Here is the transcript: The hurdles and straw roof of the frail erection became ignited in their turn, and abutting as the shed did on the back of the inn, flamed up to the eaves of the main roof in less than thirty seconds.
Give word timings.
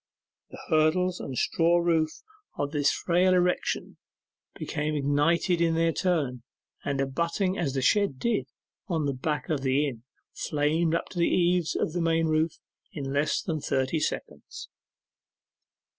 The 0.49 0.57
hurdles 0.69 1.19
and 1.19 1.37
straw 1.37 1.77
roof 1.77 2.23
of 2.57 2.71
the 2.71 2.83
frail 2.83 3.35
erection 3.35 3.97
became 4.57 4.95
ignited 4.95 5.61
in 5.61 5.75
their 5.75 5.91
turn, 5.93 6.41
and 6.83 6.99
abutting 6.99 7.55
as 7.55 7.75
the 7.75 7.83
shed 7.83 8.17
did 8.17 8.47
on 8.87 9.05
the 9.05 9.13
back 9.13 9.47
of 9.49 9.61
the 9.61 9.87
inn, 9.87 10.01
flamed 10.33 10.95
up 10.95 11.09
to 11.09 11.19
the 11.19 11.29
eaves 11.29 11.75
of 11.75 11.93
the 11.93 12.01
main 12.01 12.25
roof 12.25 12.57
in 12.91 13.13
less 13.13 13.43
than 13.43 13.61
thirty 13.61 13.99
seconds. 13.99 14.69